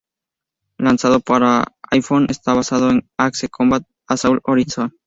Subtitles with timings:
[0.79, 4.91] Lanzado para iPhone, está basado en Ace Combat: Assault Horizon.